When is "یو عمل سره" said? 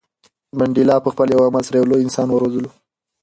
1.35-1.75